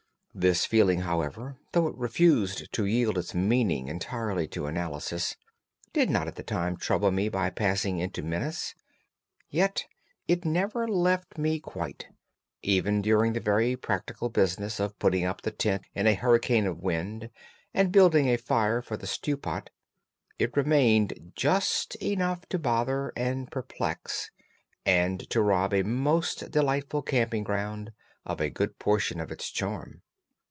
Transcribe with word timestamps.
The 0.33 0.55
feeling, 0.55 1.01
however, 1.01 1.57
though 1.73 1.87
it 1.87 1.97
refused 1.97 2.71
to 2.71 2.85
yield 2.85 3.17
its 3.17 3.35
meaning 3.35 3.89
entirely 3.89 4.47
to 4.47 4.65
analysis, 4.65 5.35
did 5.91 6.09
not 6.09 6.29
at 6.29 6.35
the 6.35 6.41
time 6.41 6.77
trouble 6.77 7.11
me 7.11 7.27
by 7.27 7.49
passing 7.49 7.99
into 7.99 8.23
menace. 8.23 8.73
Yet 9.49 9.83
it 10.29 10.45
never 10.45 10.87
left 10.87 11.37
me 11.37 11.59
quite, 11.59 12.07
even 12.61 13.01
during 13.01 13.33
the 13.33 13.41
very 13.41 13.75
practical 13.75 14.29
business 14.29 14.79
of 14.79 14.97
putting 14.99 15.25
up 15.25 15.41
the 15.41 15.51
tent 15.51 15.83
in 15.93 16.07
a 16.07 16.13
hurricane 16.15 16.65
of 16.65 16.79
wind 16.79 17.29
and 17.73 17.91
building 17.91 18.27
a 18.29 18.37
fire 18.37 18.81
for 18.81 18.95
the 18.95 19.07
stew 19.07 19.35
pot. 19.35 19.69
It 20.39 20.55
remained, 20.55 21.33
just 21.35 21.95
enough 22.01 22.47
to 22.47 22.57
bother 22.57 23.11
and 23.17 23.51
perplex, 23.51 24.31
and 24.85 25.29
to 25.29 25.41
rob 25.41 25.73
a 25.73 25.83
most 25.83 26.51
delightful 26.51 27.01
camping 27.01 27.43
ground 27.43 27.91
of 28.25 28.39
a 28.39 28.49
good 28.49 28.79
portion 28.79 29.19
of 29.19 29.29
its 29.29 29.49
charm. 29.49 30.03